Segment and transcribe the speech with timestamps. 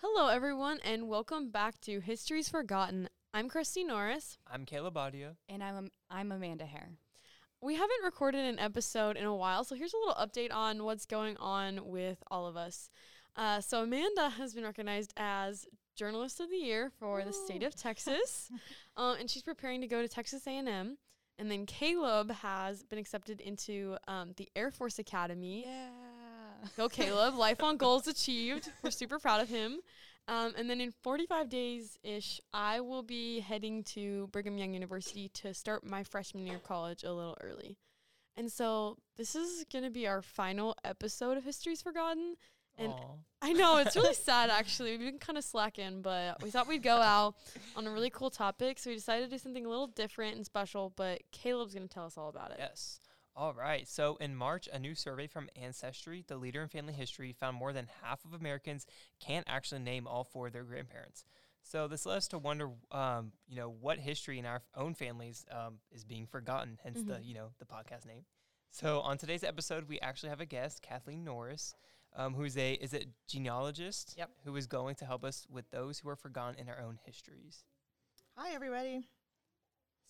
[0.00, 3.08] Hello, everyone, and welcome back to History's Forgotten.
[3.34, 4.38] I'm Christy Norris.
[4.46, 5.34] I'm Caleb Audia.
[5.48, 6.92] And I'm I'm Amanda Hare.
[7.60, 11.04] We haven't recorded an episode in a while, so here's a little update on what's
[11.04, 12.90] going on with all of us.
[13.34, 15.66] Uh, so Amanda has been recognized as
[15.96, 18.52] Journalist of the Year for the state of Texas,
[18.96, 20.96] uh, and she's preparing to go to Texas A&M.
[21.40, 25.64] And then Caleb has been accepted into um, the Air Force Academy.
[25.66, 25.88] Yeah.
[26.76, 27.34] Go Caleb!
[27.34, 28.70] life Lifelong goals achieved.
[28.82, 29.80] We're super proud of him.
[30.28, 35.30] Um, and then in 45 days ish, I will be heading to Brigham Young University
[35.30, 37.78] to start my freshman year of college a little early.
[38.36, 42.36] And so this is going to be our final episode of History's Forgotten.
[42.76, 43.14] And Aw.
[43.42, 44.98] I know it's really sad actually.
[44.98, 47.34] We've been kind of slacking, but we thought we'd go out
[47.74, 48.78] on a really cool topic.
[48.78, 51.92] So we decided to do something a little different and special, but Caleb's going to
[51.92, 52.58] tell us all about it.
[52.58, 53.00] Yes.
[53.38, 53.86] All right.
[53.86, 57.72] So in March, a new survey from Ancestry, the leader in family history, found more
[57.72, 58.84] than half of Americans
[59.20, 61.24] can't actually name all four of their grandparents.
[61.62, 65.46] So this led us to wonder, um, you know, what history in our own families
[65.52, 66.80] um, is being forgotten.
[66.82, 67.24] Hence the, Mhm.
[67.26, 68.24] you know, the podcast name.
[68.70, 71.74] So on today's episode, we actually have a guest, Kathleen Norris,
[72.16, 74.16] um, who's a is it genealogist?
[74.16, 74.30] Yep.
[74.46, 77.64] Who is going to help us with those who are forgotten in our own histories.
[78.34, 79.06] Hi, everybody.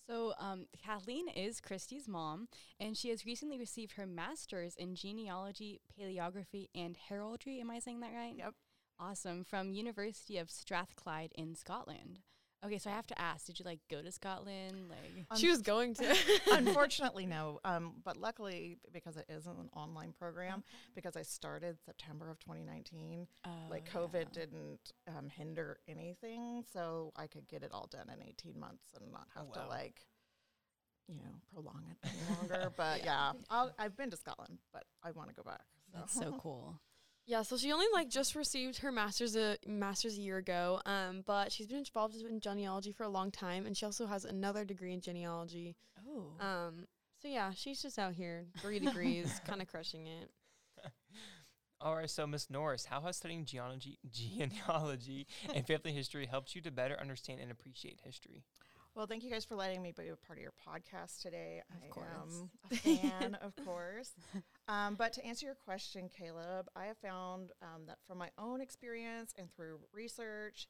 [0.09, 2.47] So um, Kathleen is Christy's mom,
[2.79, 7.61] and she has recently received her master's in genealogy, paleography, and heraldry.
[7.61, 8.33] Am I saying that right?
[8.35, 8.55] Yep.
[8.99, 9.43] Awesome.
[9.43, 12.21] From University of Strathclyde in Scotland.
[12.65, 14.89] Okay, so I have to ask, did you like go to Scotland?
[14.89, 16.15] Like, She was going to.
[16.51, 17.59] Unfortunately, no.
[17.63, 23.27] Um, but luckily, because it is an online program, because I started September of 2019,
[23.69, 24.25] like oh, COVID yeah.
[24.33, 29.09] didn't um, hinder anything, so I could get it all done in 18 months and
[29.09, 29.63] not have wow.
[29.63, 30.01] to like,
[31.07, 32.73] you know, prolong it any longer.
[32.75, 35.63] But yeah, I'll, I've been to Scotland, but I want to go back.
[35.93, 36.79] That's so cool.
[37.29, 40.81] Yeah, so she only like just received her master's a master's a year ago.
[40.87, 44.25] Um, but she's been involved in genealogy for a long time, and she also has
[44.25, 45.75] another degree in genealogy.
[46.09, 46.43] Oh.
[46.43, 46.87] Um,
[47.21, 50.31] so yeah, she's just out here, three degrees, kind of crushing it.
[51.81, 56.61] All right, so Miss Norris, how has studying genealogy, genealogy and family history helped you
[56.63, 58.43] to better understand and appreciate history?
[58.99, 61.61] Well, thank you guys for letting me be a part of your podcast today.
[61.69, 62.09] Of I course.
[62.33, 64.11] am a fan, of course.
[64.67, 68.59] Um, but to answer your question, Caleb, I have found um, that from my own
[68.59, 70.67] experience and through research,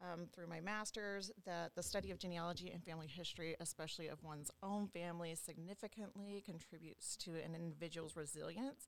[0.00, 4.52] um, through my master's, that the study of genealogy and family history, especially of one's
[4.62, 8.86] own family, significantly contributes to an individual's resilience.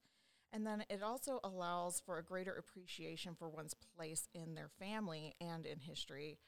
[0.52, 5.34] And then it also allows for a greater appreciation for one's place in their family
[5.40, 6.38] and in history.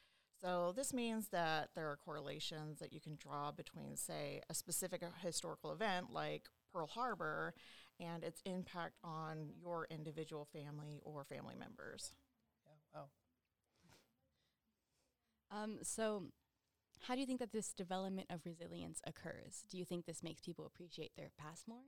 [0.43, 5.03] So this means that there are correlations that you can draw between, say, a specific
[5.03, 7.55] uh, historical event like Pearl Harbor
[7.99, 12.13] and its impact on your individual family or family members.
[12.65, 13.07] Yeah, wow.
[15.51, 16.25] Um, so,
[17.01, 19.65] how do you think that this development of resilience occurs?
[19.71, 21.85] Do you think this makes people appreciate their past more?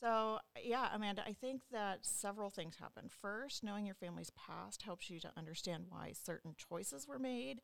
[0.00, 3.08] So, yeah, Amanda, I think that several things happen.
[3.08, 7.60] First, knowing your family's past helps you to understand why certain choices were made.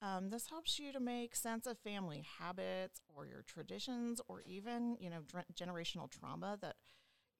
[0.00, 4.96] Um, this helps you to make sense of family habits or your traditions or even,
[5.00, 6.76] you know, dr- generational trauma that,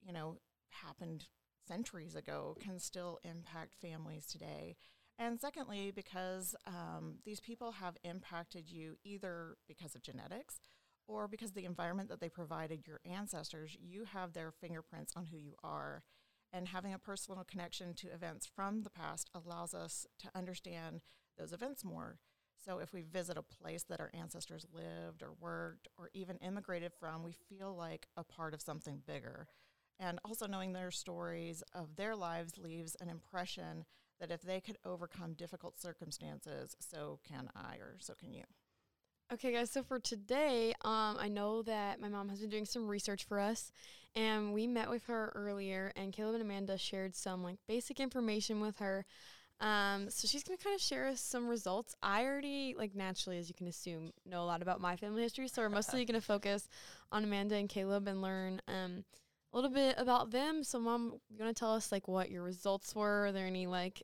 [0.05, 0.37] you know,
[0.71, 1.25] happened
[1.67, 4.75] centuries ago can still impact families today.
[5.19, 10.59] And secondly, because um, these people have impacted you either because of genetics
[11.07, 15.37] or because the environment that they provided your ancestors, you have their fingerprints on who
[15.37, 16.03] you are.
[16.51, 21.01] And having a personal connection to events from the past allows us to understand
[21.37, 22.19] those events more.
[22.63, 26.93] So if we visit a place that our ancestors lived or worked or even immigrated
[26.93, 29.47] from, we feel like a part of something bigger.
[29.99, 33.85] And also knowing their stories of their lives leaves an impression
[34.19, 38.43] that if they could overcome difficult circumstances, so can I or so can you.
[39.33, 39.71] Okay, guys.
[39.71, 43.39] So for today, um, I know that my mom has been doing some research for
[43.39, 43.71] us,
[44.15, 48.61] and we met with her earlier, and Caleb and Amanda shared some like basic information
[48.61, 49.07] with her.
[49.59, 51.95] Um, so she's gonna kind of share us some results.
[52.03, 55.47] I already, like naturally, as you can assume, know a lot about my family history,
[55.47, 56.69] so we're mostly gonna focus
[57.11, 59.03] on Amanda and Caleb and learn um
[59.51, 60.63] a little bit about them.
[60.63, 63.25] So, mom, you wanna tell us like what your results were?
[63.25, 64.03] Are there any like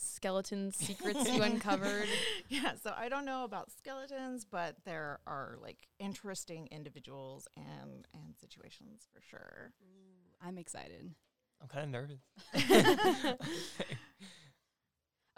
[0.00, 2.08] skeleton secrets you uncovered?
[2.48, 8.34] yeah, so I don't know about skeletons, but there are like interesting individuals and and
[8.40, 9.72] situations for sure.
[10.42, 11.14] I'm excited.
[11.62, 13.36] I'm kind of nervous.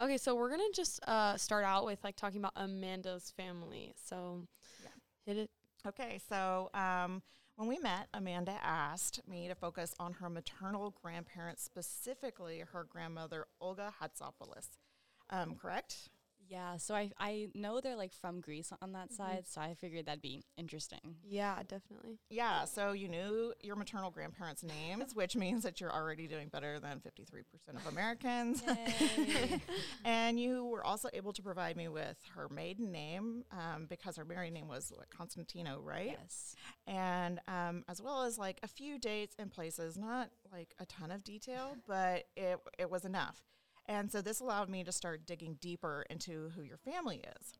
[0.01, 3.93] Okay, so we're gonna just uh, start out with like talking about Amanda's family.
[3.95, 4.47] So,
[4.81, 4.89] Yeah.
[5.25, 5.49] hit it.
[5.87, 7.21] Okay, so um,
[7.55, 13.45] when we met, Amanda asked me to focus on her maternal grandparents, specifically her grandmother
[13.61, 14.77] Olga Hatsopoulos.
[15.29, 16.09] um, correct?
[16.53, 20.05] Yeah, so I I know they're like from Greece on that side, so I figured
[20.05, 21.15] that'd be interesting.
[21.27, 22.19] Yeah, definitely.
[22.29, 26.79] Yeah, so you knew your maternal grandparents' names, which means that you're already doing better
[26.79, 28.61] than 53% of Americans.
[30.05, 34.25] and you were also able to provide me with her maiden name um, because her
[34.25, 36.15] married name was what, Constantino, right?
[36.19, 36.55] yes.
[36.85, 41.09] And um, as well as like a few dates and places, not like a ton
[41.09, 43.41] of detail, but it, it was enough.
[43.87, 47.53] And so this allowed me to start digging deeper into who your family is.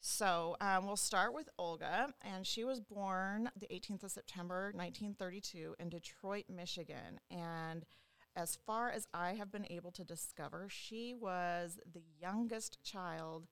[0.00, 5.76] So um, we'll start with Olga, and she was born the 18th of September, 1932,
[5.78, 7.20] in Detroit, Michigan.
[7.30, 7.86] And
[8.34, 13.46] as far as I have been able to discover, she was the youngest child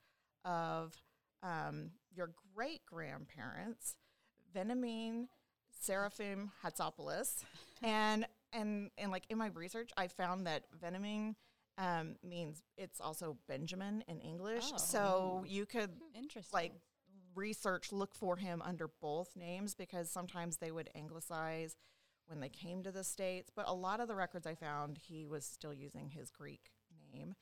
[0.44, 1.00] of
[1.44, 3.94] um, your great grandparents,
[4.52, 5.28] Venamine
[5.81, 7.44] Seraphim Hatsopoulos.
[7.82, 11.37] and and and like in my research, I found that Venamine
[11.78, 14.64] um, means it's also Benjamin in English.
[14.72, 14.76] Oh.
[14.78, 16.52] So you could Interesting.
[16.52, 16.72] like
[17.34, 21.76] research look for him under both names because sometimes they would anglicize
[22.26, 25.26] when they came to the states but a lot of the records i found he
[25.26, 26.70] was still using his greek
[27.12, 27.34] name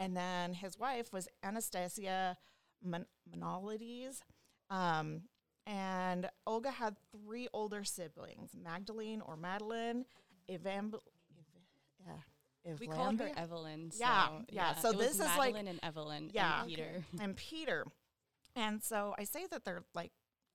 [0.00, 2.36] and then his wife was anastasia
[2.82, 4.20] Mon- Monolides.
[4.68, 5.22] Um,
[5.64, 10.04] and olga had three older siblings magdalene or madeline
[10.50, 11.00] Evam- Ev-
[12.66, 13.90] yeah, we called her Evelyn.
[13.92, 16.60] So Yeah, yeah, so it this is like- Madeline and Evelyn Yeah.
[16.62, 17.04] and Peter.
[17.20, 17.86] and Peter.
[18.54, 20.12] And so I say that they're like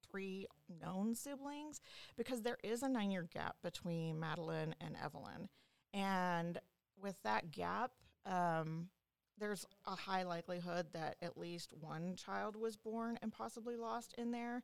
[0.09, 0.47] three
[0.81, 1.79] known siblings
[2.17, 5.47] because there is a nine year gap between Madeline and Evelyn.
[5.93, 6.59] And
[7.01, 7.91] with that gap,
[8.25, 8.89] um,
[9.37, 14.31] there's a high likelihood that at least one child was born and possibly lost in
[14.31, 14.63] there.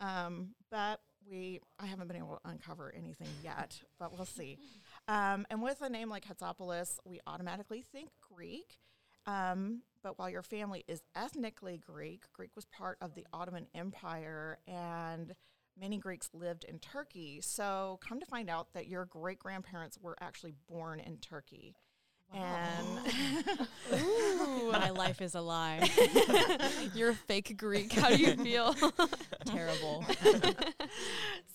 [0.00, 4.58] Um, but we, I haven't been able to uncover anything yet, but we'll see.
[5.08, 8.78] Um, and with a name like Hatsopoulos, we automatically think Greek.
[9.26, 14.58] Um, but while your family is ethnically Greek, Greek was part of the Ottoman Empire
[14.66, 15.34] and
[15.78, 17.40] many Greeks lived in Turkey.
[17.42, 21.74] So come to find out that your great grandparents were actually born in Turkey.
[22.32, 23.00] And
[24.70, 25.88] My life is a lie.
[26.94, 27.92] You're a fake Greek.
[27.92, 28.74] How do you feel?
[29.46, 30.04] Terrible.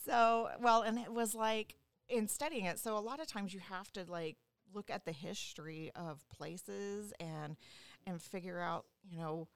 [0.06, 1.76] so, well, and it was like
[2.13, 4.38] in studying it, so a lot of times you have to like
[4.74, 7.57] look at the history of places and
[8.06, 9.48] and figure out, you know,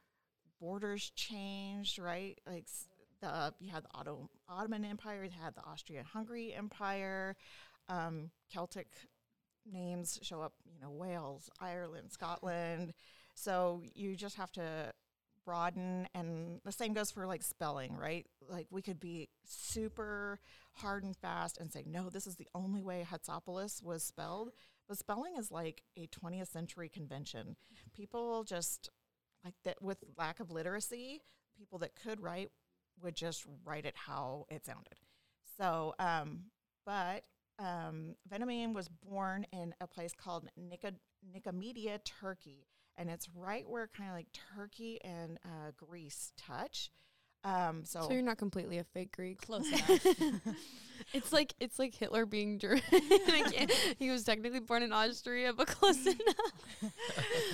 [0.60, 2.40] borders changed, right?
[2.48, 2.66] Like
[3.22, 7.36] the you had the Otto, Ottoman Empire, you had the Austrian-Hungary Empire,
[7.90, 8.88] um, Celtic
[9.72, 12.94] names show up, you know, Wales, Ireland, Scotland.
[13.36, 14.94] So you just have to
[15.46, 18.26] broaden and the same goes for like spelling, right?
[18.50, 20.40] Like we could be super
[20.78, 24.52] hard and fast and say, no, this is the only way Hatsopoulos was spelled.
[24.88, 27.56] But spelling is like a 20th century convention.
[27.94, 28.90] People just
[29.44, 31.22] like that with lack of literacy,
[31.58, 32.50] people that could write
[33.02, 35.00] would just write it how it sounded.
[35.58, 36.46] So, um,
[36.86, 37.24] but
[37.60, 40.94] um, Venamine was born in a place called Nika,
[41.36, 46.92] Nicomedia, Turkey, and it's right where kind of like Turkey and uh, Greece touch.
[47.48, 49.42] Um, so, so you're not completely a fake Greek.
[49.42, 50.46] Close enough.
[51.14, 52.82] It's like it's like Hitler being German.
[54.00, 56.92] he was technically born in Austria, but close enough.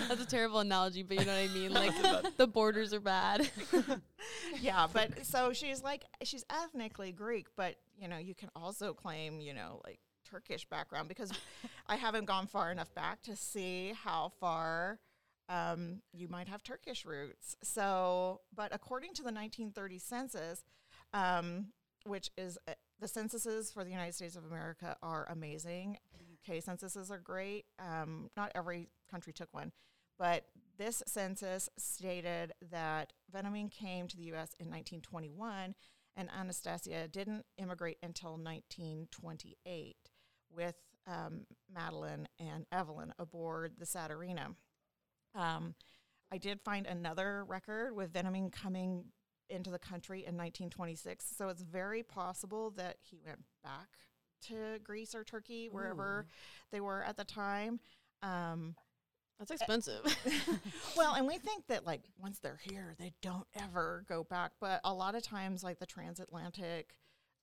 [0.07, 1.73] That's a terrible analogy, but you know what I mean.
[1.73, 3.49] Like the borders are bad.
[4.61, 9.39] yeah, but so she's like she's ethnically Greek, but you know you can also claim
[9.39, 11.31] you know like Turkish background because
[11.87, 14.99] I haven't gone far enough back to see how far
[15.49, 17.55] um, you might have Turkish roots.
[17.63, 20.63] So, but according to the 1930 census,
[21.13, 21.67] um,
[22.05, 25.97] which is uh, the censuses for the United States of America are amazing.
[26.47, 27.65] UK censuses are great.
[27.79, 29.71] Um, not every country took one,
[30.17, 30.45] but
[30.77, 34.55] this census stated that Venamine came to the U.S.
[34.59, 35.75] in 1921,
[36.15, 39.95] and Anastasia didn't immigrate until 1928
[40.55, 40.75] with
[41.07, 44.55] um, Madeline and Evelyn aboard the Saturnia.
[45.35, 45.75] Um,
[46.31, 49.05] I did find another record with Venamine coming
[49.49, 53.87] into the country in 1926, so it's very possible that he went back
[54.47, 56.25] to Greece or Turkey, wherever
[56.71, 57.79] they were at the time.
[58.21, 58.75] Um,
[59.39, 60.03] That's expensive.
[60.97, 64.51] well, and we think that like once they're here, they don't ever go back.
[64.59, 66.95] But a lot of times, like the transatlantic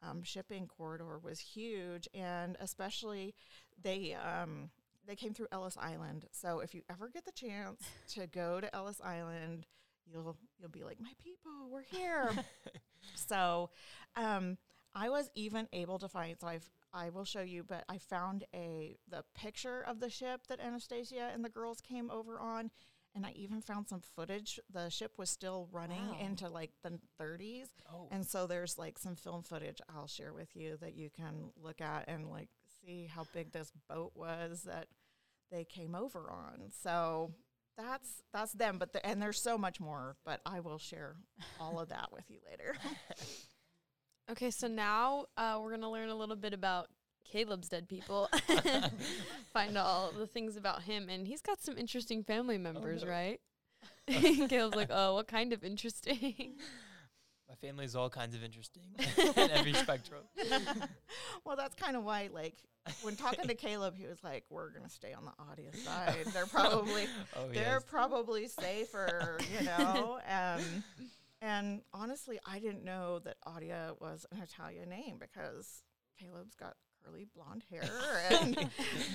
[0.03, 3.35] um, shipping corridor was huge, and especially
[3.83, 4.71] they um,
[5.11, 6.27] they came through Ellis Island.
[6.31, 7.83] So if you ever get the chance
[8.15, 9.67] to go to Ellis Island,
[10.07, 12.31] you'll you'll be like, my people, we're here.
[13.17, 13.71] so
[14.15, 14.57] um,
[14.95, 16.37] I was even able to find.
[16.41, 20.43] So I've I will show you, but I found a the picture of the ship
[20.49, 22.71] that Anastasia and the girls came over on,
[23.17, 24.61] And I even found some footage.
[24.73, 26.19] The ship was still running Wow.
[26.21, 27.67] into like the 30s.
[27.93, 31.51] Oh, And so there's like some film footage I'll share with you that you can
[31.61, 32.49] look at and like
[32.81, 34.87] see how big this boat was that
[35.51, 36.71] they came over on.
[36.83, 37.33] So
[37.77, 41.17] that's that's them, but the, and there's so much more, but I will share
[41.61, 42.75] all of that with you later.
[44.31, 46.87] Okay, so now uh, we're gonna learn a little bit about
[47.25, 48.31] Caleb's dead people.
[49.53, 53.11] Find all the things about him, and he's got some interesting family members, no.
[53.11, 53.41] right?
[54.49, 56.55] Caleb's like, oh, what kind of interesting?
[57.49, 58.85] my family is all kinds of interesting
[59.37, 60.23] in every spectrum.
[61.45, 62.55] well, that's kind of why like
[63.03, 66.27] when talking to Caleb, he was like, "We're gonna stay on the Audia side.
[66.33, 67.07] They're probably
[67.37, 67.85] Oh they're yes.
[67.87, 70.85] probably safer, you know." Um,
[71.43, 75.83] and honestly, I didn't know that Audia was an Italian name because
[76.19, 77.89] Caleb's got curly blonde hair
[78.31, 78.69] and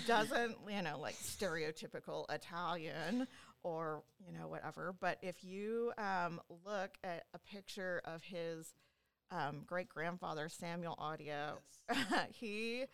[0.08, 3.28] doesn't, you know, like stereotypical Italian
[3.62, 4.96] or, you know, whatever.
[5.00, 8.74] But if you um, look at a picture of his
[9.30, 11.54] um, great grandfather, Samuel Audia,
[12.34, 12.86] he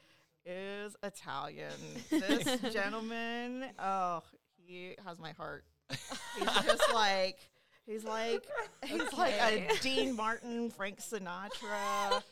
[0.46, 1.72] is Italian.
[2.10, 4.22] This gentleman, oh,
[4.58, 5.66] he has my heart.
[5.90, 7.38] He's just like
[7.86, 8.46] he's like
[8.86, 12.24] he's like a Dean Martin, Frank Sinatra.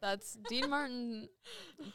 [0.00, 1.28] That's Dean Martin.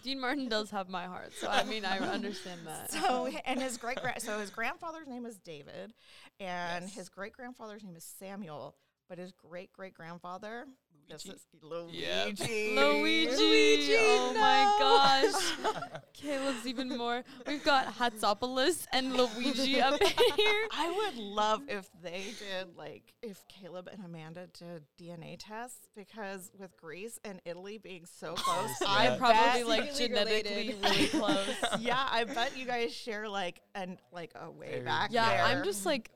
[0.04, 2.92] Dean Martin does have my heart, so I mean, I understand that.
[2.92, 5.94] So and his great grand so his grandfather's name is David,
[6.40, 6.96] and Yes.
[6.96, 8.76] his great grandfather's name is Samuel.
[9.10, 10.66] But his great great grandfather,
[11.10, 11.36] this Luigi.
[11.36, 12.72] is Luigi.
[12.74, 12.82] Yeah.
[12.82, 13.96] Luigi.
[14.00, 16.02] oh my gosh.
[16.14, 17.24] Caleb's even more.
[17.48, 20.68] We've got Hatsopoulos and Luigi up here.
[20.72, 26.52] I would love if they did like if Caleb and Amanda did DNA tests because
[26.58, 28.88] with Greece and Italy being so close, yeah.
[28.90, 30.84] I They're probably bet- like genetically related.
[30.84, 31.48] really close.
[31.80, 35.10] yeah, I bet you guys share like an like a way Very- back.
[35.12, 35.44] Yeah, there.
[35.46, 36.10] I'm just like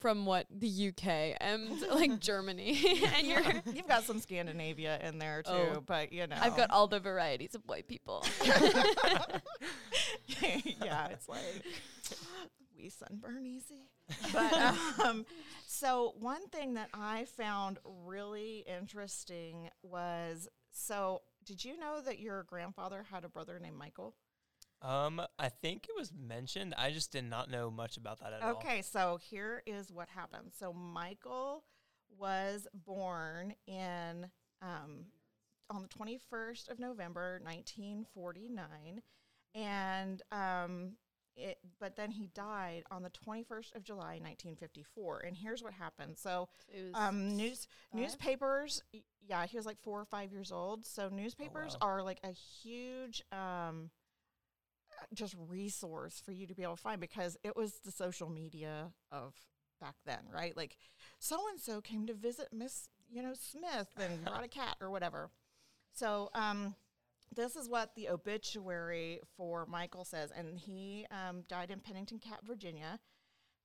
[0.00, 3.42] from what the UK and like Germany, and you're.
[3.74, 5.82] You've got some Scandinavia in there too, Oh.
[5.84, 8.24] but you know, I've got all the varieties of white people.
[10.38, 11.64] yeah, it's like
[12.76, 13.88] we sunburn easy.
[14.32, 14.52] But
[15.04, 15.26] um,
[15.66, 21.22] so one thing that I found really interesting was so.
[21.44, 24.14] Did you know that your grandfather had a brother named Michael?
[24.80, 26.74] Um, I think it was mentioned.
[26.78, 28.52] I just did not know much about that at all.
[28.52, 30.52] Okay, so here is what happened.
[30.56, 31.64] So Michael
[32.16, 34.28] was born in
[34.62, 35.06] um,
[35.70, 39.02] on the 21st of November, 1949,
[39.54, 40.92] and um,
[41.36, 41.58] it.
[41.80, 45.22] But then he died on the 21st of July, 1954.
[45.26, 46.16] And here's what happened.
[46.18, 46.48] So
[46.94, 48.00] um, news five?
[48.00, 48.82] newspapers.
[49.26, 50.86] Yeah, he was like four or five years old.
[50.86, 51.88] So newspapers wow.
[51.88, 53.22] are like a huge.
[53.32, 53.97] Um, uh,
[55.14, 58.92] just resource for you to be able to find because it was the social media
[59.10, 59.34] of
[59.80, 60.56] back then, right?
[60.56, 60.76] Like
[61.18, 64.90] so and so came to visit Miss, you know, Smith and brought a cat or
[64.90, 65.30] whatever.
[65.92, 66.74] So um,
[67.34, 72.46] this is what the obituary for Michael says, and he um, died in Pennington Gap,
[72.46, 72.98] Virginia.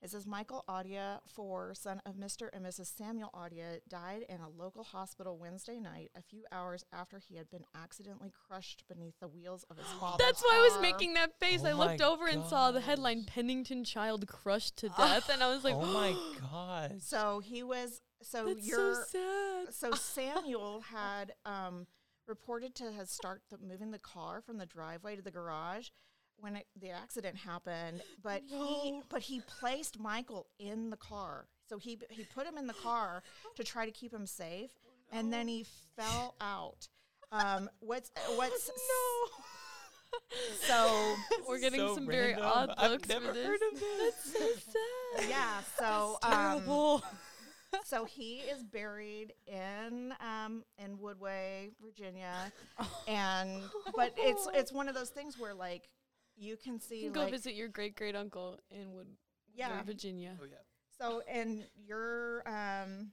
[0.03, 2.49] It says Michael Audia, for son of Mr.
[2.51, 2.93] and Mrs.
[2.97, 7.49] Samuel Audia, died in a local hospital Wednesday night, a few hours after he had
[7.49, 11.39] been accidentally crushed beneath the wheels of his father's That's why I was making that
[11.39, 11.61] face.
[11.63, 15.41] Oh I looked my over and saw the headline "Pennington Child Crushed to Death," and
[15.41, 16.13] I was like, oh my
[16.51, 17.01] god.
[17.01, 18.01] So he was.
[18.21, 19.05] So That's so you're.
[19.05, 19.73] sad.
[19.73, 21.87] So Samuel had um,
[22.27, 25.87] reported to have start the, moving the car from the driveway to the garage
[26.37, 28.01] when it, the accident happened.
[28.21, 31.47] But he but he placed Michael in the car.
[31.69, 33.23] So he he put him in the car
[33.55, 34.71] to try to keep him safe,
[35.11, 36.87] and then he fell out.
[37.31, 38.69] Um, what's what's
[40.67, 41.15] so
[41.47, 42.45] We're getting so some very random.
[42.45, 43.47] odd I've never for this.
[43.47, 44.15] heard of this.
[44.33, 44.71] That's so
[45.19, 45.29] sad.
[45.29, 47.01] yeah so um,
[47.83, 52.51] so he is buried in um, in Woodway, Virginia,
[53.07, 53.49] and
[53.95, 55.89] but it's it's one of those things where like
[56.43, 59.07] you can You see can go like visit your great great uncle in Wood,
[59.55, 59.81] yeah.
[59.83, 60.37] Virginia.
[60.41, 60.57] Oh yeah.
[60.99, 63.11] So and your um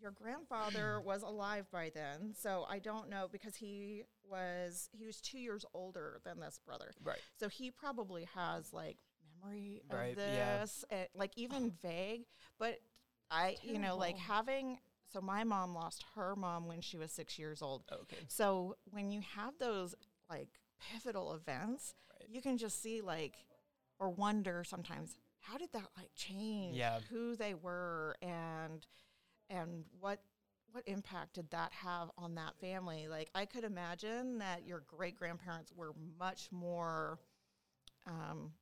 [0.00, 5.20] your grandfather was alive by then, so I don't know because he was he was
[5.20, 7.18] two years older than this brother, Right.
[7.38, 8.96] so he probably has like
[9.42, 10.60] memory of Right, yeah.
[10.60, 12.24] this, and, like even vague.
[12.58, 12.78] But
[13.30, 14.78] I, you know, like having
[15.12, 17.82] so my mom lost her mom when she was six years old.
[17.92, 18.16] Okay.
[18.28, 19.94] So when you have those
[20.30, 20.48] like
[20.92, 22.09] pivotal events, Right.
[22.28, 23.34] You can just see like
[23.98, 27.00] or wonder sometimes how did that like change Yeah.
[27.10, 28.86] who they were and
[29.48, 30.20] and what
[30.72, 33.08] what impact did that have on that family?
[33.08, 37.18] Like I could imagine that your great grandparents were much more
[38.06, 38.52] um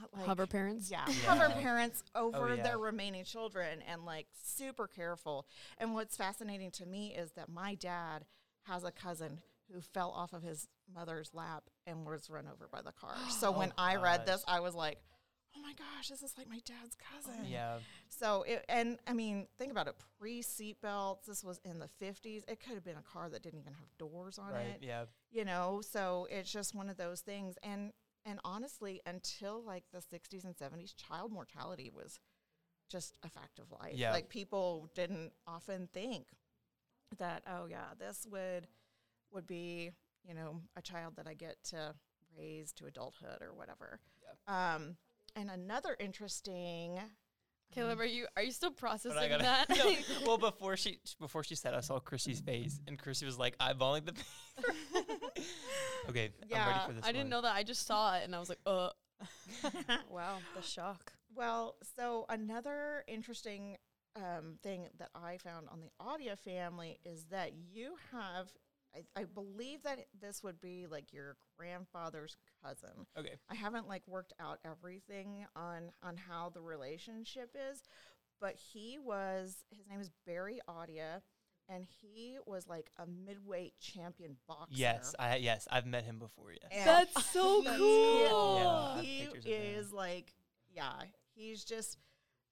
[0.00, 0.90] not like Hover parents.
[0.90, 1.34] yeah, Yeah.
[1.34, 2.62] hover parents over yeah.
[2.62, 5.46] their remaining children and like super careful.
[5.78, 8.24] And what's fascinating to me is that my dad
[8.64, 9.40] has a cousin
[9.72, 13.14] who fell off of his mother's lap and was run over by the car.
[13.30, 14.44] So when Oh, I read this.
[14.46, 14.98] I was like,
[15.56, 17.78] "Oh my gosh, this is like my dad's cousin." Yeah.
[18.08, 19.96] So it, and I mean, think about it.
[20.18, 21.24] Pre seatbelts.
[21.26, 22.44] This was in the fifties.
[22.48, 24.66] It could have been a car that didn't even have doors on Right.
[24.66, 25.06] it Yeah.
[25.30, 27.92] you know so it's just one of those things and
[28.24, 32.18] and honestly until like the 60s and 70s child mortality was
[32.88, 34.12] just a fact of life Yeah.
[34.12, 36.28] like people didn't often think
[37.18, 38.66] that oh yeah this would
[39.36, 39.90] would be
[40.26, 41.94] you know a child that i get to
[42.36, 44.00] raise to adulthood or whatever
[44.48, 44.96] um
[45.36, 46.98] and another interesting
[47.74, 49.68] Caleb, are you are you still processing gotta, that?
[49.76, 49.94] no,
[50.26, 54.06] well, before she before she said, I saw Chrissy's face, and Chrissy was like eyeballing
[54.06, 54.74] the paper.
[56.08, 57.04] okay, I'm ready Yeah, for this.
[57.04, 57.54] I didn't know that.
[57.54, 58.90] I just saw it and I was like, uh.
[60.08, 61.12] wow, the shock.
[61.34, 63.76] Well, so another interesting
[64.16, 68.50] um, thing that I found on the Audia family is that you have,
[68.96, 73.06] I, I believe that this would be like your grandfather's cousin.
[73.18, 73.34] Okay.
[73.50, 77.82] I haven't like worked out everything on on how the relationship is,
[78.40, 81.20] but he was his name is Barry Audia,
[81.68, 84.74] and he was like a midweight champion boxer.
[84.74, 86.52] Yes, I yes, I've met him before.
[86.52, 86.70] Yes.
[86.72, 88.58] And That's so he- cool.
[88.96, 89.74] Yeah, he pictures of him.
[89.80, 90.32] is like,
[90.74, 90.92] yeah,
[91.34, 91.98] he's just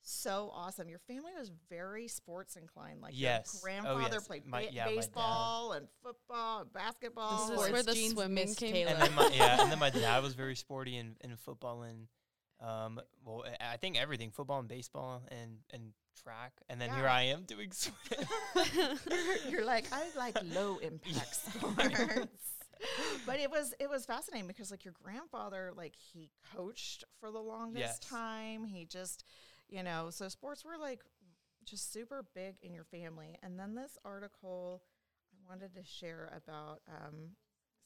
[0.06, 0.88] so awesome.
[0.88, 3.00] Your family was very sports inclined.
[3.00, 3.48] Like Yes.
[3.48, 4.26] Oh, your grandfather yes.
[4.26, 7.32] played My- ba- yeah, baseball and football and basketball.
[7.32, 9.78] This is Sports where the genes swimming missed came and then my yeah, and then
[9.78, 12.06] my dad was very sporty in, in football and
[12.60, 15.92] um well I- I think everything football and baseball and and
[16.22, 17.94] track and then here I am doing swim.
[18.74, 22.26] you're, you're like I like low impact sports.
[23.26, 27.40] but it was it was fascinating because like your grandfather like he coached for the
[27.40, 27.98] longest Yes.
[27.98, 28.64] time.
[28.64, 29.24] He just
[29.68, 31.00] you know so sports were like
[31.64, 33.38] just super big in your family.
[33.42, 34.82] And then this article
[35.32, 37.30] I wanted to share about um,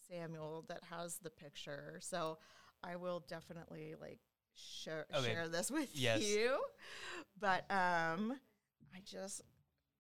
[0.09, 1.99] Samuel that has the picture.
[2.03, 2.39] So
[2.83, 4.19] I will definitely like
[4.55, 5.25] share Okay.
[5.33, 6.23] share this with Yes.
[6.23, 6.59] you.
[7.39, 8.39] But um,
[8.95, 9.43] I just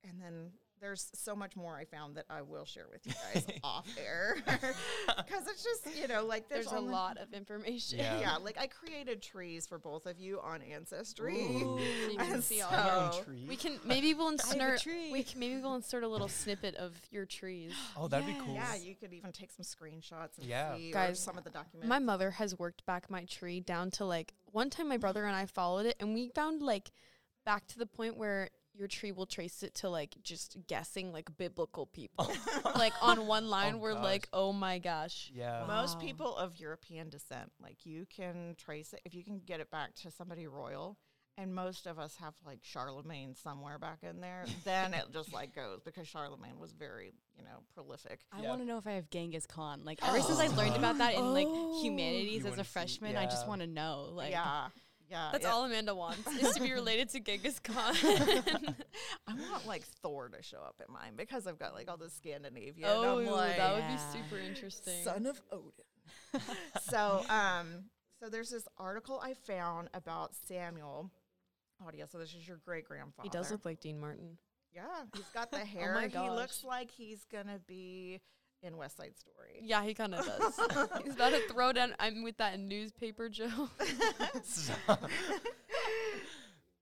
[0.02, 3.46] and then there's so much more I found that I will share with you guys
[3.64, 7.98] off air because it's just you know like there's, There's a lot of information.
[7.98, 8.20] Yeah.
[8.20, 11.40] Yeah, like I created trees for both of you on Ancestry.
[11.42, 11.78] Ooh.
[12.08, 13.46] So you can And see all so- your Own tree.
[13.48, 15.10] We can maybe we'll have a insert tree.
[15.12, 17.72] we can, maybe we'll insert a little snippet of your trees.
[17.96, 18.54] oh, that'd be cool.
[18.54, 20.76] Yeah, you could even take some screenshots and Yeah.
[20.76, 21.88] see or Guys, some of the documents.
[21.88, 25.34] My mother has worked back my tree down to like one time my brother and
[25.36, 26.90] I followed it and we found like
[27.44, 31.36] back to the point where your tree will trace it to like just guessing like
[31.36, 32.30] biblical people.
[32.76, 34.04] like on one oh line Oh, we're gosh.
[34.04, 35.64] like, "Oh my gosh." Yeah.
[35.66, 39.70] Most people of European descent, like you can trace it if you can get it
[39.70, 40.96] back to somebody royal.
[41.40, 44.44] And most of us have like Charlemagne somewhere back in there.
[44.64, 48.18] then it just like goes because Charlemagne was very, you know, prolific.
[48.32, 48.48] I Yeah.
[48.48, 49.82] want to know if I have Genghis Khan.
[49.84, 51.80] Like ever since I learned about that in like Oh.
[51.80, 54.08] humanities You as wanna a see- freshman, I just want to know.
[54.12, 54.66] Like yeah,
[55.10, 55.28] yeah.
[55.32, 57.94] That's it- all Amanda wants is to be related to Genghis Khan.
[59.26, 62.10] I want like Thor to show up in mine because I've got like all the
[62.10, 62.86] Scandinavia.
[62.88, 63.96] oh, like, that would Yeah.
[63.96, 65.02] be super interesting.
[65.04, 66.42] son of Odin.
[66.90, 67.84] so, um,
[68.20, 71.10] so there's this article I found about Samuel
[71.80, 73.22] Oh yeah, So this is your great grandfather.
[73.24, 74.36] he does look like Dean Martin.
[74.74, 74.82] Yeah,
[75.14, 75.92] he's got the hair.
[75.96, 78.20] oh my He looks like he's gonna be
[78.62, 79.60] in West Side Story.
[79.62, 80.60] Yeah, he kind of does.
[81.04, 81.94] He's about to throw down.
[82.00, 83.68] I'm with that newspaper Joe.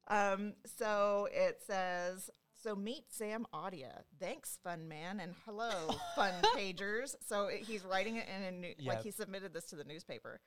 [0.09, 2.31] Um, so it says,
[2.63, 4.03] so meet Sam Audia.
[4.21, 5.69] Thanks, fun man, and hello,
[6.15, 7.17] fun pagers.
[7.27, 8.93] So it, he's writing it in a new, Yeah.
[8.93, 10.41] like he submitted this to the newspaper.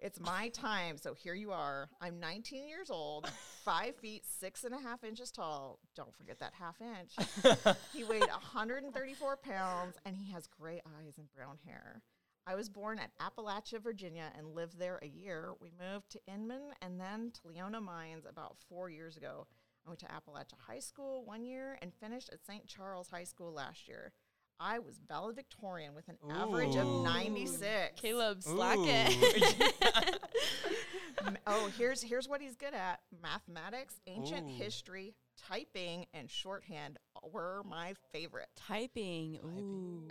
[0.00, 1.88] It's my time, so here you are.
[2.00, 3.30] I'm 19 years old,
[3.64, 5.78] five feet six and a half inches tall.
[5.94, 7.14] Don't forget that half inch.
[7.92, 12.02] he weighed 134 pounds, and he has gray eyes and brown hair.
[12.46, 15.54] I was born at Appalachia, Virginia, and lived there a year.
[15.60, 19.46] We moved to Inman and then to Leona Mines about four years ago.
[19.86, 22.66] I went to Appalachia High School one year and finished at St.
[22.66, 24.12] Charles High School last year.
[24.60, 28.00] I was valedictorian with an average of 96.
[28.00, 28.86] Caleb, slack Ooh.
[28.86, 30.20] it.
[31.46, 34.54] Oh, here's here's what he's good at: mathematics, ancient Ooh.
[34.54, 36.98] history, typing, and shorthand.
[37.32, 38.48] Were my favorite.
[38.56, 39.38] Typing.
[39.44, 40.08] Ooh.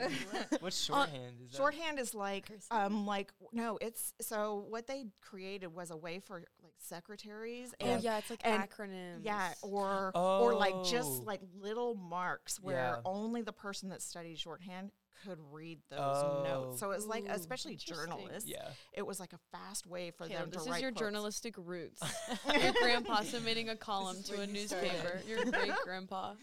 [0.59, 1.35] What's shorthand?
[1.45, 2.67] Is that- Shorthand is like Cursive?
[2.71, 7.85] um like no, it's so what they created was a way for like secretaries Oh
[7.85, 9.19] and yeah, it's like and- acronyms.
[9.23, 11.23] yeah, or or like just Oh.
[11.25, 12.95] like little marks where Yeah.
[13.05, 14.91] only the person that studied shorthand
[15.25, 16.43] could read those Oh.
[16.43, 16.79] notes.
[16.81, 18.67] So it was like Ooh, especially journalists, Yeah.
[18.91, 20.65] it was like a fast way for Caleb, them to write.
[20.67, 20.99] this is your quotes.
[20.99, 22.01] journalistic roots.
[22.61, 24.91] your grandpa submitting a column to a you started.
[24.91, 25.21] newspaper.
[25.25, 26.33] Your great grandpa.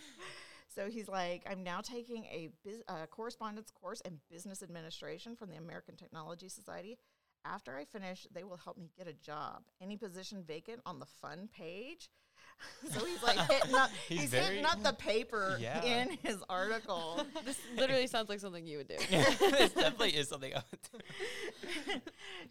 [0.75, 5.51] So he's like, I'm now taking a bus- uh, correspondence course in business administration from
[5.51, 6.97] the American Technology Society.
[7.45, 9.63] After I finish, they will help me get a job.
[9.81, 12.09] Any position vacant on the fun page.
[12.91, 15.83] so he's like hitting up, He's he's, hitting up the paper Yeah.
[15.83, 17.25] in his article.
[17.45, 18.97] This literally sounds like something you would do.
[18.99, 22.01] this definitely is something I would do.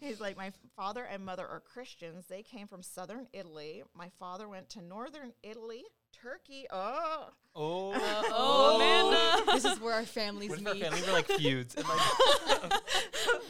[0.00, 2.26] he's like, my father and mother are Christians.
[2.28, 3.84] They came from southern Italy.
[3.94, 5.84] My father went to northern Italy,
[6.22, 6.66] Turkey.
[6.70, 7.92] Oh, Oh.
[8.32, 9.52] oh, Amanda.
[9.52, 10.82] this is where our families What if our meet.
[10.84, 11.74] family were like feuds?
[11.74, 12.72] And like,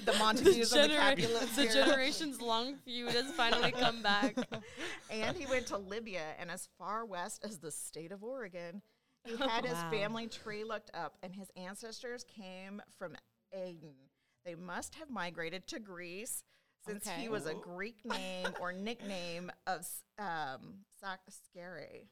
[0.06, 1.56] the Montagues and the Capulets.
[1.56, 4.36] the generations long feud has finally come back.
[5.10, 8.80] and he went to Libya and as far west as the state of Oregon.
[9.24, 9.90] He had his Wow.
[9.90, 13.16] family tree looked up, and his ancestors came from
[13.52, 13.92] Aden.
[14.46, 16.42] They must have migrated to Greece
[16.86, 17.20] since Okay.
[17.20, 22.06] he was a Greek name or nickname of S- um, Saskare.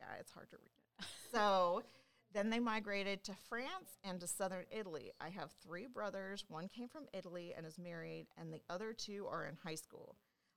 [0.00, 1.06] Yeah, it's hard to read.
[1.32, 1.82] So
[2.32, 5.12] then they migrated to France and to southern Italy.
[5.20, 6.44] I have three brothers.
[6.48, 10.16] One came from Italy and is married, and the other two are in high school.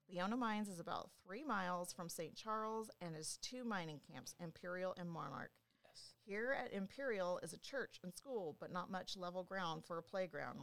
[0.10, 2.36] Leona Mines is about three miles from St.
[2.36, 5.52] Charles and is two mining camps, Imperial and Monarch.
[5.86, 6.14] yes.
[6.26, 10.04] Here at Imperial is a church and school, but not much level ground for a
[10.04, 10.60] playground.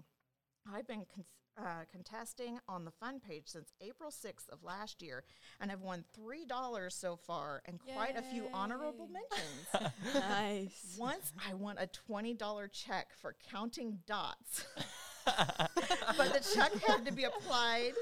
[0.71, 1.25] I've been con-
[1.59, 5.25] uh, contesting on the fun page since April 6th of last year
[5.61, 9.93] and have won $3 so far and quite a few honorable mentions.
[10.15, 10.97] Nice.
[10.99, 14.65] Once I won a $20 check for counting dots.
[15.27, 17.93] but the check had to be applied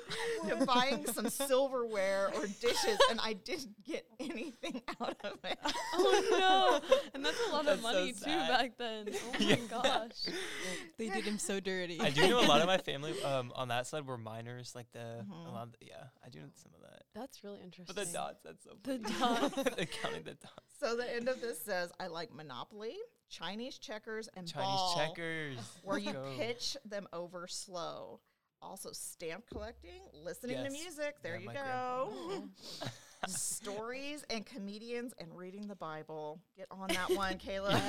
[0.48, 5.59] to buying some silverware or dishes, and I didn't get anything out of it.
[5.94, 6.98] Oh no!
[7.14, 9.09] And that's a lot That's of so money too back then.
[9.11, 9.57] Oh my Yeah.
[9.68, 10.26] gosh.
[10.98, 12.00] they did him so dirty.
[12.00, 14.72] I do know a lot of my family um, on that side were miners.
[14.74, 15.46] Like the, Mhm.
[15.46, 17.02] a lot of the- yeah, I do know some of that.
[17.14, 17.94] That's really interesting.
[17.94, 19.54] But the dots, that's so The dots.
[19.76, 20.52] the counting the dots.
[20.81, 22.96] So the end of this says, I like Monopoly,
[23.31, 25.59] Chinese checkers, and Chinese ball, checkers.
[25.85, 26.33] where you Go.
[26.37, 28.21] pitch them over slow.
[28.61, 31.14] Also, stamp collecting, listening to music.
[31.23, 32.43] There Yeah, you go.
[33.27, 36.41] Stories and comedians and reading the Bible.
[36.57, 37.81] Get on that one, Caleb.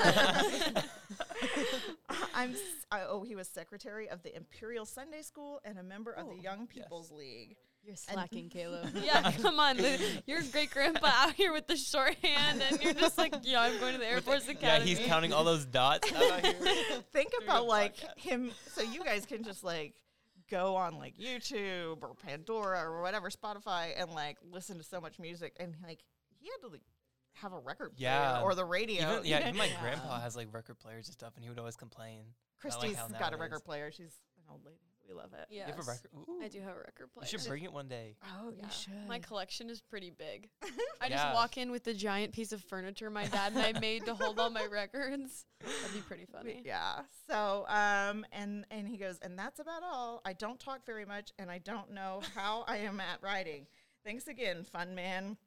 [2.34, 2.56] I'm.
[2.92, 6.34] I, oh, he was secretary of the Imperial Sunday School and a member of the
[6.34, 6.84] Ooh, Young yes.
[6.84, 7.56] People's League.
[7.84, 8.90] You're slacking, Caleb.
[9.04, 9.78] Yeah, come on.
[9.78, 13.80] The, your great grandpa out here with the shorthand, and you're just like, yeah, I'm
[13.80, 16.54] going to the Air With the- Force yeah, he's counting all those dots out here.
[17.14, 18.18] Think about like podcast.
[18.20, 18.52] him.
[18.74, 19.96] So you guys can just like
[20.52, 25.20] go on like YouTube or Pandora or whatever Spotify and like listen to so much
[25.20, 26.00] music and like
[26.40, 26.82] he had to like
[27.34, 28.42] have a record player Yeah.
[28.42, 29.14] or the radio.
[29.14, 29.80] Even, yeah, even my Yeah.
[29.82, 32.26] grandpa has like record players and stuff, and he would always complain.
[32.60, 33.92] Christy's how got a nowadays- record player.
[33.92, 34.78] She's an old lady.
[35.10, 35.48] We love it.
[35.50, 35.68] Yeah.
[35.68, 36.12] You have a record?
[36.16, 36.40] Ooh.
[36.44, 37.28] I do have a record player.
[37.32, 38.16] You should bring it one day.
[38.40, 38.70] Oh Yeah.
[38.70, 39.08] should.
[39.08, 40.50] My collection is pretty big.
[41.02, 41.10] I Yeah.
[41.10, 44.14] just walk in with the giant piece of furniture my dad and I made to
[44.14, 45.46] hold all my records.
[45.62, 46.62] That'd be pretty funny.
[46.64, 47.00] Yeah.
[47.30, 50.22] So, um, and and he goes, and that's about all.
[50.26, 53.66] I don't talk very much, and I don't know how I am at writing.
[54.10, 55.38] Thanks again, Fun Man.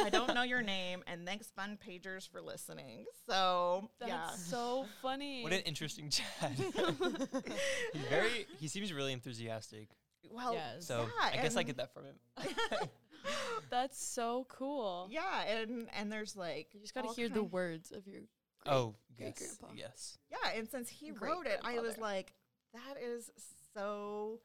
[0.00, 3.04] I don't know your name, and thanks, Fun Pagers, for listening.
[3.28, 4.30] So, That's yeah.
[4.30, 5.44] so funny.
[5.44, 6.50] What an interesting chat.
[7.92, 8.46] He's very.
[8.58, 9.90] He seems really enthusiastic.
[10.28, 10.88] Well, Yes.
[10.88, 12.16] So Yeah, I guess I get that from him.
[13.70, 15.06] That's so cool.
[15.08, 18.22] yeah, and and there's like You just got to hear the words of your.
[18.66, 19.76] oh great yes, grandpa.
[19.76, 20.18] yes.
[20.32, 22.32] Yeah, and since he Great wrote it, I was like,
[22.74, 23.30] that is
[23.72, 24.40] so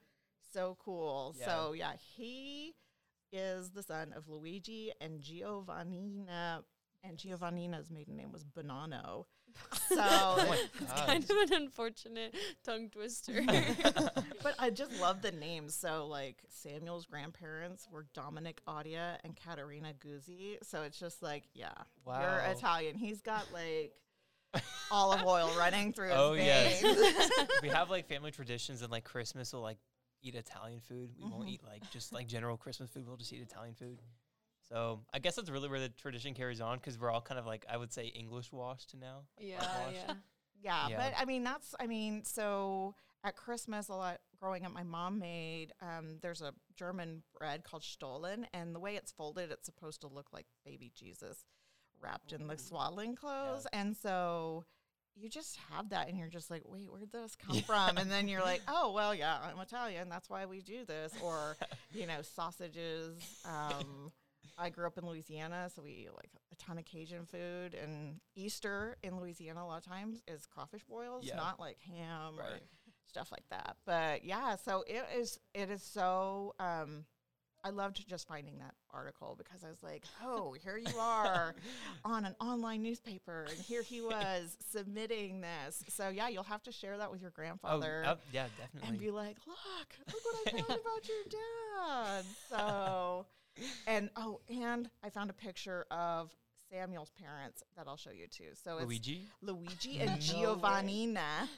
[0.52, 1.34] so cool.
[1.36, 1.46] Yeah.
[1.46, 2.76] So yeah, he
[3.32, 6.62] is the son of Luigi and Giovannina,
[7.04, 9.24] and Giovannina's maiden name was Bonanno.
[9.88, 12.34] So, Oh It's kind of an unfortunate
[12.64, 13.42] tongue twister.
[14.42, 15.74] but I just love the names.
[15.74, 20.56] So like Samuel's grandparents were Dominic Audia and Caterina Guzzi.
[20.62, 21.72] So it's just like, yeah,
[22.06, 22.96] you're Italian.
[22.96, 23.94] He's got like
[24.90, 26.82] olive oil running through his Oh, yes.
[26.82, 27.48] veins.
[27.62, 29.78] we have like family traditions and like Christmas will like
[30.26, 31.10] eat Italian food.
[31.18, 31.52] We won't Mhm.
[31.52, 33.06] eat like just like general Christmas food.
[33.06, 34.00] We'll just eat Italian food.
[34.68, 37.46] So I guess that's really where the tradition carries on because we're all kind of
[37.46, 39.22] like I would say English washed now.
[39.38, 40.14] like, yeah, yeah.
[40.62, 40.96] Yeah, Yeah.
[40.96, 45.18] but I mean that's I mean so at Christmas a lot growing up my mom
[45.18, 50.00] made um, there's a German bread called Stollen and the way it's folded it's supposed
[50.02, 51.44] to look like baby Jesus
[52.00, 54.64] wrapped in the swaddling clothes, and so
[55.18, 57.96] you just have that, and you're just like, wait, where'd this come from?
[57.96, 60.08] And then you're like, oh, well, yeah, I'm Italian.
[60.08, 61.56] That's why we do this, or
[61.94, 63.18] you know, sausages.
[63.44, 64.12] Um,
[64.58, 67.74] I grew up in Louisiana, so we eat like a ton of Cajun food.
[67.74, 71.36] And Easter in Louisiana, a lot of times, is crawfish boils, Yeah.
[71.36, 72.44] not like ham or
[73.06, 73.76] stuff like that.
[73.86, 75.38] But yeah, so it is.
[75.54, 76.54] It is so.
[76.58, 77.04] Um,
[77.66, 81.52] I loved just finding that article because I was like, oh, here you are
[82.04, 85.82] on an online newspaper, and here he was submitting this.
[85.88, 88.04] So yeah, you'll have to share that with your Oh, grandfather.
[88.06, 88.88] uh, yeah, definitely.
[88.88, 92.24] and be like, look, look what I found about your dad.
[92.48, 93.26] So,
[93.88, 96.30] and oh, and I found a picture of
[96.70, 98.50] Samuel's parents that I'll show you too.
[98.62, 99.26] So it's Luigi.
[99.42, 100.18] Luigi No and way.
[100.18, 101.48] Giovannina.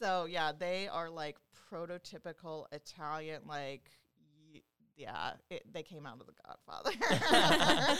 [0.00, 1.36] so yeah, they are like
[1.72, 3.90] prototypical Italian, like.
[4.98, 6.90] Yeah, it, they came out of The Godfather.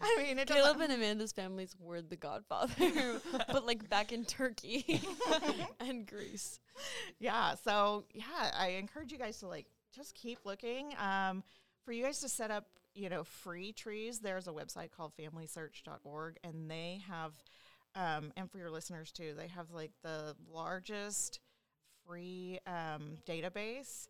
[0.00, 3.20] I mean, it Caleb and Amanda's families were the Godfather,
[3.52, 5.02] but like back in Turkey
[5.80, 6.58] and Greece.
[7.18, 11.42] yeah so yeah i encourage you guys to like just keep looking um,
[11.84, 16.36] for you guys to set up you know free trees there's a website called familysearch.org
[16.42, 17.32] and they have
[17.94, 21.40] um, and for your listeners too they have like the largest
[22.06, 24.08] free um, database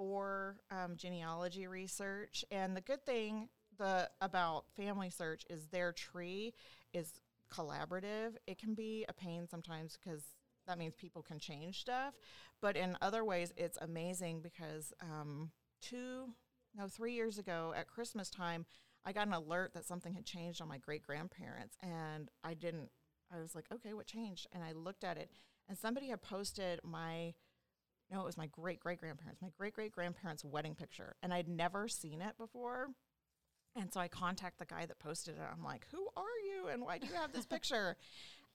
[0.00, 2.42] for um, genealogy research.
[2.50, 6.54] And the good thing the about family search is their tree
[6.94, 7.20] is
[7.52, 8.32] collaborative.
[8.46, 10.22] It can be a pain sometimes because
[10.66, 12.14] that means people can change stuff.
[12.62, 15.50] But in other ways it's amazing because um,
[15.82, 16.32] two
[16.74, 18.64] no three years ago at christmas time
[19.04, 22.90] i got an alert that something had changed on my great grandparents and i didn't
[23.34, 24.46] i was like okay what changed?
[24.52, 25.30] And i looked at it
[25.68, 27.34] and somebody had posted my
[28.10, 31.48] no it was my great great grandparents my great great grandparents wedding picture and i'd
[31.48, 32.88] never seen it before.
[33.76, 35.42] And so i contact the guy that posted it.
[35.52, 37.96] I'm like who are you and why do you have this picture?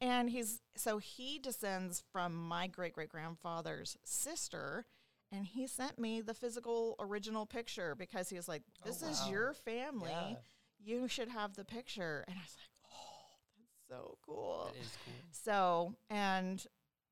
[0.01, 4.85] And he's so he descends from my great great grandfather's sister
[5.31, 9.27] and he sent me the physical original picture because he was like Oh, this is
[9.29, 10.11] your family.
[10.11, 10.35] Yeah.
[10.83, 12.25] you should have the picture.
[12.27, 14.71] And i was like oh that's so cool.
[14.73, 15.13] That is cool.
[15.31, 16.65] so, and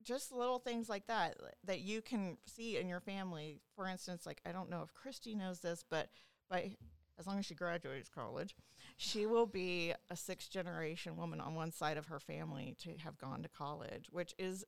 [0.04, 3.60] just little things like that that you can see in your family.
[3.74, 6.08] For instance, like I don't know if Christy knows this, but
[6.48, 6.76] by
[7.18, 8.54] as long as she graduates college,
[8.96, 13.18] she will be a sixth generation woman on one side of her family to have
[13.18, 14.64] gone to college, which is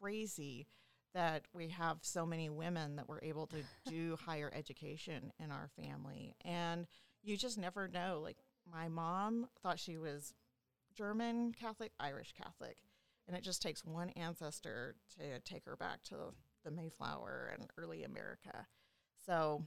[0.00, 0.66] crazy
[1.14, 5.68] that we have so many women that were able to do higher education in our
[5.76, 6.34] family.
[6.44, 6.86] And
[7.22, 8.20] you just never know.
[8.22, 8.38] Like
[8.70, 10.34] my mom thought she was
[10.94, 12.76] German Catholic, Irish Catholic.
[13.28, 16.14] And it just takes one ancestor to take her back to
[16.64, 18.66] the Mayflower and early America.
[19.26, 19.62] So,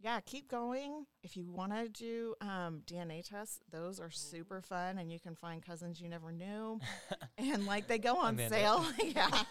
[0.00, 1.06] yeah, keep going.
[1.22, 5.36] If you want to do um, DNA tests, those are super fun, and you can
[5.36, 6.80] find cousins you never knew.
[7.38, 8.84] and like they go on sale.
[9.04, 9.44] yeah.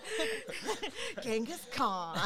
[1.21, 2.19] Genghis Khan.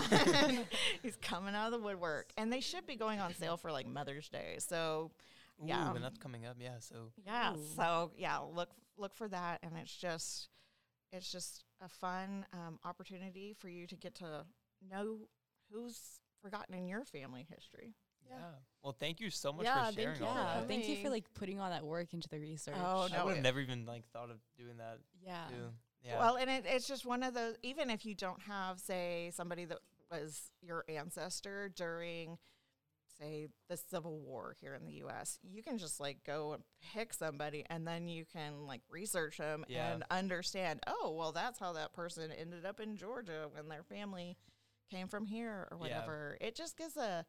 [1.03, 2.31] He's coming out of the woodwork.
[2.37, 4.55] And they should be going on sale for like Mother's Day.
[4.57, 5.11] So,
[5.63, 5.91] Yeah.
[5.91, 6.57] Ooh, and that's coming up.
[6.59, 6.79] Yeah.
[6.79, 7.53] So yeah.
[7.53, 7.59] Ooh.
[7.75, 10.49] So yeah, look look for that, and it's just
[11.11, 14.45] it's just a fun um, opportunity for you to get to
[14.89, 15.17] know
[15.71, 17.95] who's forgotten in your family history.
[18.27, 18.35] yeah.
[18.83, 20.67] Well, thank you so much Yeah, for thank sharing you all Yeah, that.
[20.67, 22.75] thank you for like putting all that work into the research.
[22.77, 25.45] Oh, I would have never even like thought of doing that yeah.
[25.49, 25.73] too.
[26.03, 26.19] Yeah.
[26.19, 27.55] Well, and it, it's just one of those.
[27.61, 32.37] Even if you don't have, say, somebody that was your ancestor during,
[33.19, 37.13] say, the Civil War here in the U.S., you can just like go and pick
[37.13, 39.93] somebody, and then you can like research them Yeah.
[39.93, 40.79] and understand.
[40.87, 44.37] Oh, well, that's how that person ended up in Georgia when their family
[44.89, 45.81] came from here or Yeah.
[45.81, 46.37] whatever.
[46.41, 47.25] It just gives a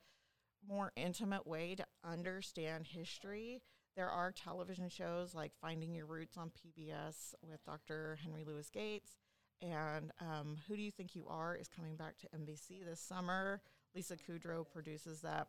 [0.67, 3.63] more intimate way to understand history.
[3.97, 8.19] There are television shows like Finding Your Roots on PBS with Dr.
[8.23, 9.17] Henry Louis Gates.
[9.63, 13.61] And um, Who Do You Think You Are is coming back to NBC this summer.
[13.95, 15.49] Lisa Kudrow produces that.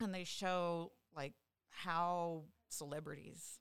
[0.00, 1.32] And they show like
[1.70, 3.58] how celebrities'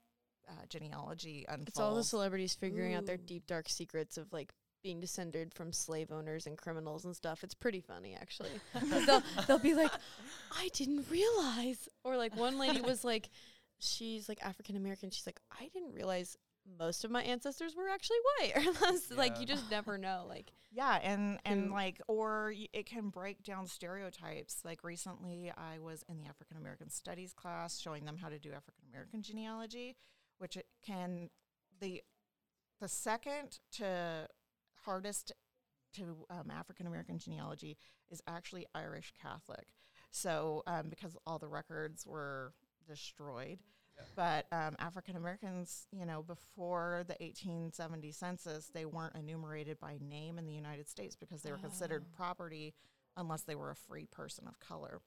[0.48, 1.70] uh, genealogy unfolds.
[1.70, 5.74] It's all the celebrities figuring out their deep dark secrets of like being descended from
[5.74, 7.44] slave owners and criminals and stuff.
[7.44, 8.52] It's pretty funny actually.
[9.06, 9.92] they'll they'll be like,
[10.52, 13.30] I didn't realize, or like one lady was like,
[13.80, 15.10] she's like African American.
[15.10, 16.38] She's like, I didn't realize
[16.80, 18.54] most of my ancestors were actually white.
[18.68, 20.26] Or that's like you just never know.
[20.28, 24.62] Like Yeah, and and who- like, or y- it can break down stereotypes.
[24.66, 28.50] Like recently, I was in the African American Studies class showing them how to do
[28.50, 29.96] African American genealogy,
[30.40, 31.30] which it can
[31.80, 32.02] the
[32.82, 34.28] the second to
[34.86, 35.32] hardest
[35.94, 37.78] to um, African American genealogy
[38.10, 39.68] is actually Irish Catholic.
[40.12, 42.54] So um, because all the records were
[42.88, 43.60] destroyed,
[44.16, 50.38] But um, African Americans, you know, before the 1870 census, they weren't enumerated by name
[50.38, 52.16] in the United States because they were considered Oh.
[52.16, 52.74] property
[53.18, 55.02] unless they were a free person of color.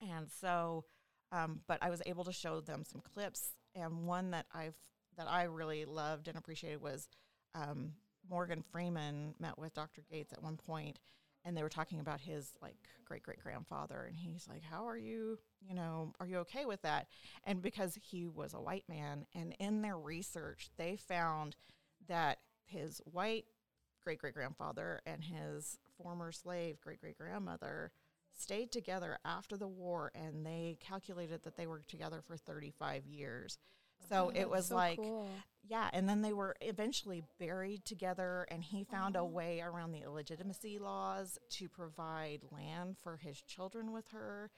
[0.00, 0.84] And so,
[1.32, 4.76] um, but I was able to show them some clips, and one that I've
[5.16, 7.08] that I really loved and appreciated was
[7.54, 7.92] um,
[8.28, 10.02] Morgan Freeman met with Dr.
[10.10, 10.98] Gates at one point,
[11.46, 14.98] and they were talking about his like great great grandfather, and he's like, "How are
[14.98, 15.38] you?
[15.66, 17.06] You know, are you okay with that?"
[17.44, 21.56] And because he was a white man, and in their research, they found
[22.08, 23.46] that his white
[24.02, 27.90] great great grandfather and his former slave great great grandmother
[28.38, 33.58] stayed together after the war and they calculated that they were together for 35 years.
[34.08, 35.00] So it was like
[35.68, 40.02] yeah, and then they were eventually buried together, and he found a way around the
[40.02, 44.50] illegitimacy laws to provide land for his children with her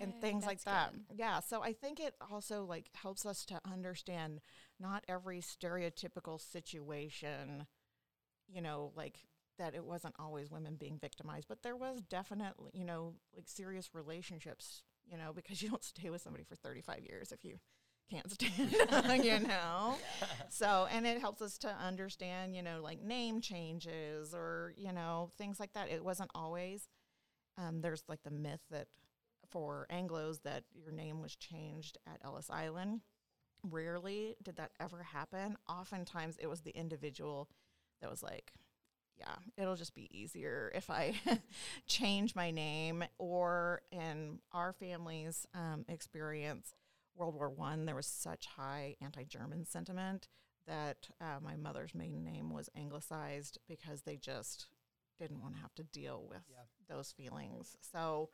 [0.00, 0.94] and things like that.
[1.14, 4.40] Yeah, so I think it also like helps us to understand
[4.80, 7.66] not every stereotypical situation,
[8.48, 9.18] you know, like
[9.58, 13.90] that it wasn't always women being victimized, but there was definitely, you know, like serious
[13.94, 17.58] relationships, you know, because you don't stay with somebody for 35 years if you
[18.10, 19.96] can't stand, you know.
[20.50, 25.30] So, and it helps us to understand, you know, like name changes or, you know,
[25.36, 25.90] things like that.
[25.90, 26.88] It wasn't always,
[27.58, 28.88] um, there's like the myth that
[29.50, 33.00] for Anglos that your name was changed at Ellis Island.
[33.62, 35.56] Rarely did that ever happen.
[35.68, 37.48] Oftentimes it was the individual
[38.00, 38.52] that was like,
[39.16, 41.14] yeah, it'll just be easier if I
[41.86, 43.04] change my name.
[43.18, 46.74] Or in our family's um, experience,
[47.16, 50.28] World War One, there was such high anti-German sentiment
[50.66, 54.66] that uh, my mother's maiden name was anglicized because they just
[55.18, 56.64] didn't want to have to deal with Yeah.
[56.88, 57.76] those feelings.
[57.92, 58.30] So,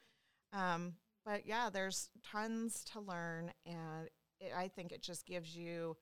[0.52, 4.08] um, but yeah, there's tons to learn, and
[4.40, 5.96] it, I think it just gives you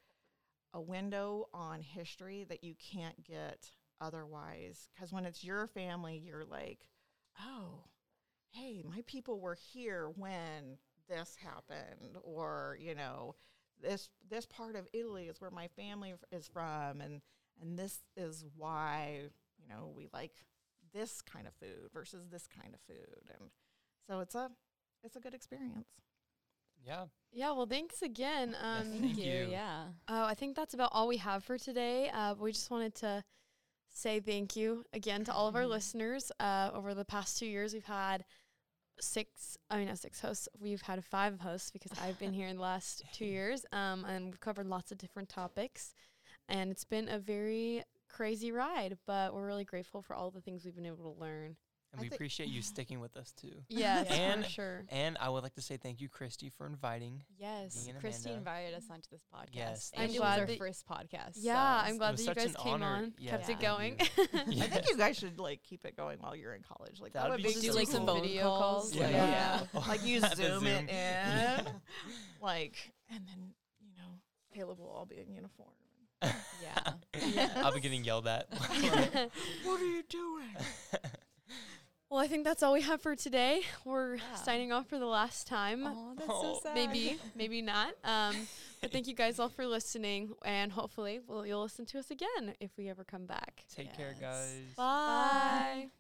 [0.75, 4.89] a window on history that you can't get otherwise.
[4.95, 6.87] Because when it's your family, you're like,
[7.41, 7.85] oh,
[8.51, 10.79] hey, my people were here when
[11.09, 13.35] this happened, or you know,
[13.81, 17.21] this this part of Italy is where my family is from, and
[17.61, 19.23] and this is why
[19.59, 20.33] you know we like
[20.93, 23.51] this kind of food versus this kind of food, and
[24.07, 24.51] so it's a
[25.05, 25.89] it's a good experience.
[26.85, 27.05] Yeah.
[27.33, 28.57] Yeah, well, thanks again.
[28.63, 29.49] Um, Yes, Thank you.
[29.51, 29.85] Yeah.
[30.09, 32.09] Oh, I think that's about all we have for today.
[32.09, 33.23] Uh, we just wanted to
[33.93, 36.31] say thank you again to all of our listeners.
[36.39, 38.25] Uh, over the past two years, we've had
[39.01, 40.49] six, I mean, not six hosts.
[40.61, 43.65] We've had five hosts because I've been here in the last two years.
[43.73, 45.95] Um, and we've covered lots of different topics.
[46.49, 50.65] And it's been a very crazy ride, but we're really grateful for all the things
[50.65, 51.57] we've been able to learn.
[51.93, 53.53] And I we thi- appreciate you sticking with us too.
[53.69, 54.85] Yes, And- for sure.
[54.91, 57.23] And I would like to say thank you, Christy, for inviting.
[57.39, 57.85] Yes.
[57.85, 59.49] Me and Christy invited us onto this podcast.
[59.55, 60.21] Yes, And thank it you.
[60.21, 61.33] was glad our first podcast.
[61.37, 62.87] Yeah, so I'm glad that you guys came honor.
[62.87, 63.99] on, Yeah, kept it going.
[64.49, 64.63] you.
[64.63, 67.01] I think you guys should like keep it going while you're in college.
[67.01, 68.15] Like that That'd be be Just so do like some cool.
[68.17, 68.91] video Video calls.
[68.91, 69.61] calls, like- yeah.
[69.73, 69.81] Yeah.
[69.89, 71.63] like you The zoom it in, Yeah.
[72.43, 74.19] like, and then you know
[74.55, 75.71] Caleb will all be in uniform.
[76.61, 76.95] Yeah.
[77.63, 78.49] I'll be getting yelled at.
[78.51, 80.49] What are you doing?
[82.11, 83.63] Well, I think that's all we have for today.
[83.85, 84.35] We're Yeah.
[84.37, 85.85] signing off for the last time.
[85.87, 86.55] Oh, that's Oh.
[86.55, 86.75] so sad.
[86.75, 87.95] Maybe, maybe not.
[88.03, 88.49] Um,
[88.81, 92.55] but thank you guys all for listening, and hopefully, well, you'll listen to us again
[92.61, 93.65] if we ever come back.
[93.75, 94.21] Take care, Yes.
[94.21, 94.75] guys.
[94.77, 95.91] Bye.